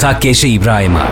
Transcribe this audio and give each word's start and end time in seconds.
Takkeşi 0.00 0.48
İbrahim 0.48 0.96
Ağa 0.96 1.08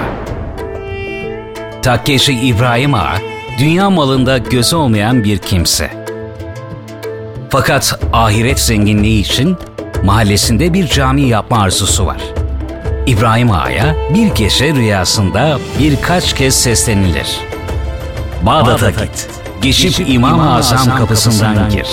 Takkeşi 1.83 2.33
İbrahim 2.33 2.95
Ağa, 2.95 3.15
dünya 3.59 3.91
malında 3.91 4.39
gözü 4.39 4.77
olmayan 4.77 5.25
bir 5.25 5.39
kimse. 5.39 5.91
Fakat 7.51 8.01
ahiret 8.13 8.61
zenginliği 8.61 9.21
için 9.21 9.57
mahallesinde 10.05 10.73
bir 10.73 10.87
cami 10.87 11.23
yapma 11.23 11.63
arzusu 11.63 12.07
var. 12.07 12.21
İbrahim 13.07 13.51
Ağa'ya 13.51 13.95
bir 14.15 14.35
gece 14.35 14.75
rüyasında 14.75 15.59
birkaç 15.79 16.35
kez 16.35 16.55
seslenilir. 16.55 17.41
Bağdat'a 18.43 18.91
git, 18.91 19.29
geçip 19.63 20.09
İmam-ı 20.09 20.55
Azam 20.55 20.97
kapısından 20.99 21.71
gir. 21.71 21.87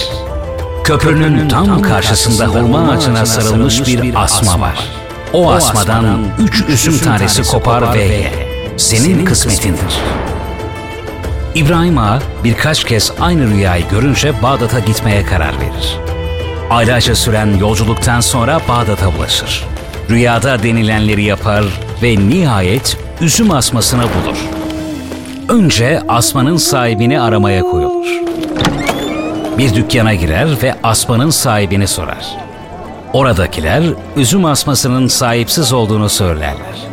Köprünün 0.84 1.50
tam 1.50 1.82
karşısında 1.82 2.46
hurma 2.46 2.92
ağacına 2.92 3.26
sarılmış 3.26 3.88
bir 3.88 4.24
asma 4.24 4.60
var. 4.60 5.05
O 5.36 5.52
asmadan 5.52 6.20
üç 6.40 6.64
üzüm 6.70 7.00
tanesi 7.00 7.44
kopar 7.44 7.94
ve 7.94 8.04
ye. 8.04 8.32
Senin 8.78 9.26
kısmetindir. 9.26 10.00
İbrahim 11.56 11.98
Ağa 11.98 12.20
birkaç 12.44 12.84
kez 12.84 13.12
aynı 13.20 13.48
rüyayı 13.48 13.90
görünce 13.90 14.42
Bağdat'a 14.44 14.80
gitmeye 14.80 15.24
karar 15.24 15.60
verir. 15.60 16.00
Aylarca 16.70 17.16
süren 17.16 17.58
yolculuktan 17.58 18.20
sonra 18.20 18.62
Bağdat'a 18.70 19.08
ulaşır. 19.10 19.66
Rüyada 20.10 20.64
denilenleri 20.64 21.24
yapar 21.24 21.64
ve 22.04 22.18
nihayet 22.18 22.98
üzüm 23.22 23.52
asmasını 23.52 24.04
bulur. 24.04 24.38
Önce 25.50 26.02
asmanın 26.08 26.58
sahibini 26.58 27.22
aramaya 27.22 27.62
koyulur. 27.62 28.06
Bir 29.58 29.76
dükkana 29.76 30.14
girer 30.14 30.48
ve 30.64 30.76
asmanın 30.84 31.30
sahibini 31.30 31.88
sorar. 31.88 32.45
Oradakiler 33.16 33.84
üzüm 34.16 34.46
asmasının 34.46 35.08
sahipsiz 35.08 35.74
olduğunu 35.74 36.10
söylerler. 36.10 36.88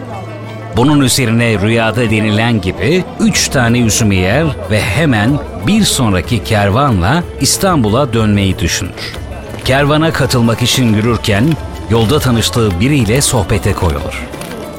Bunun 0.76 1.00
üzerine 1.00 1.60
rüyada 1.60 2.10
denilen 2.10 2.60
gibi 2.60 3.04
üç 3.20 3.48
tane 3.48 3.80
üzümü 3.80 4.14
yer 4.14 4.46
ve 4.70 4.80
hemen 4.80 5.38
bir 5.66 5.84
sonraki 5.84 6.44
kervanla 6.44 7.22
İstanbul'a 7.40 8.12
dönmeyi 8.12 8.58
düşünür. 8.58 9.16
Kervana 9.64 10.12
katılmak 10.12 10.62
için 10.62 10.94
yürürken 10.94 11.44
yolda 11.90 12.18
tanıştığı 12.18 12.80
biriyle 12.80 13.20
sohbete 13.20 13.72
koyulur. 13.72 14.26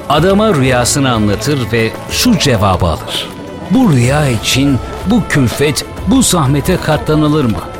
Adama 0.09 0.53
rüyasını 0.53 1.11
anlatır 1.11 1.71
ve 1.71 1.91
şu 2.11 2.39
cevabı 2.39 2.85
alır. 2.85 3.29
Bu 3.71 3.91
rüya 3.91 4.27
için 4.29 4.77
bu 5.07 5.27
külfet, 5.29 5.85
bu 6.07 6.21
zahmete 6.21 6.77
katlanılır 6.77 7.45
mı? 7.45 7.72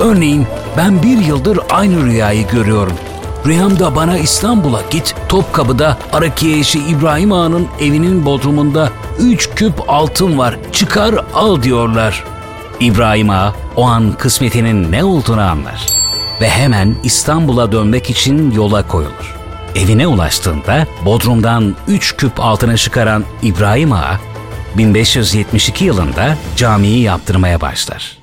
Örneğin 0.00 0.46
ben 0.76 1.02
bir 1.02 1.18
yıldır 1.18 1.58
aynı 1.70 2.04
rüyayı 2.04 2.48
görüyorum. 2.48 2.96
Rüyamda 3.46 3.96
bana 3.96 4.18
İstanbul'a 4.18 4.82
git, 4.90 5.14
Topkapı'da 5.28 5.98
Arakiye 6.12 6.58
eşi 6.58 6.78
İbrahim 6.78 7.32
Ağa'nın 7.32 7.68
evinin 7.80 8.24
bodrumunda 8.26 8.90
üç 9.18 9.50
küp 9.50 9.90
altın 9.90 10.38
var, 10.38 10.56
çıkar 10.72 11.14
al 11.34 11.62
diyorlar. 11.62 12.24
İbrahim 12.80 13.30
Ağa 13.30 13.54
o 13.76 13.84
an 13.84 14.12
kısmetinin 14.12 14.92
ne 14.92 15.04
olduğunu 15.04 15.40
anlar 15.40 15.86
ve 16.40 16.48
hemen 16.48 16.94
İstanbul'a 17.04 17.72
dönmek 17.72 18.10
için 18.10 18.50
yola 18.50 18.88
koyulur. 18.88 19.36
Evine 19.74 20.06
ulaştığında 20.06 20.86
Bodrum'dan 21.04 21.76
üç 21.88 22.16
küp 22.16 22.40
altına 22.40 22.76
çıkaran 22.76 23.24
İbrahim 23.42 23.92
Ağa 23.92 24.20
1572 24.78 25.84
yılında 25.84 26.36
camiyi 26.56 27.02
yaptırmaya 27.02 27.60
başlar. 27.60 28.18